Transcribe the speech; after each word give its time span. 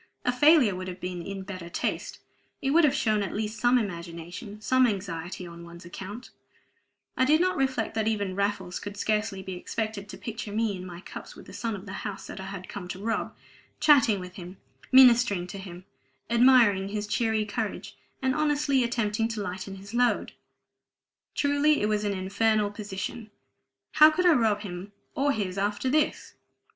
A 0.25 0.31
failure 0.31 0.73
would 0.75 0.87
have 0.87 0.99
been 0.99 1.21
in 1.21 1.43
better 1.43 1.69
taste; 1.69 2.17
it 2.59 2.71
would 2.71 2.83
have 2.85 2.95
shown 2.95 3.21
at 3.21 3.35
least 3.35 3.59
some 3.59 3.77
imagination, 3.77 4.59
some 4.59 4.87
anxiety 4.87 5.45
on 5.45 5.63
one's 5.63 5.85
account 5.85 6.31
I 7.15 7.23
did 7.23 7.39
not 7.39 7.55
reflect 7.55 7.93
that 7.93 8.07
even 8.07 8.33
Raffles 8.35 8.79
could 8.79 8.97
scarcely 8.97 9.43
be 9.43 9.53
expected 9.53 10.09
to 10.09 10.17
picture 10.17 10.51
me 10.51 10.75
in 10.75 10.87
my 10.87 11.01
cups 11.01 11.35
with 11.35 11.45
the 11.45 11.53
son 11.53 11.75
of 11.75 11.85
the 11.85 11.93
house 12.01 12.25
that 12.25 12.39
I 12.39 12.47
had 12.47 12.67
come 12.67 12.87
to 12.87 12.97
rob; 12.99 13.35
chatting 13.79 14.19
with 14.19 14.37
him, 14.37 14.57
ministering 14.91 15.45
to 15.45 15.59
him; 15.59 15.85
admiring 16.31 16.87
his 16.87 17.05
cheery 17.05 17.45
courage, 17.45 17.95
and 18.23 18.33
honestly 18.33 18.83
attempting 18.83 19.27
to 19.27 19.41
lighten 19.41 19.75
his 19.75 19.93
load! 19.93 20.31
Truly 21.35 21.79
it 21.79 21.87
was 21.87 22.03
an 22.05 22.13
infernal 22.17 22.71
position: 22.71 23.29
how 23.91 24.09
could 24.09 24.25
I 24.25 24.33
rob 24.33 24.61
him 24.61 24.93
or 25.13 25.31
his 25.31 25.59
after 25.59 25.91
this? 25.91 26.33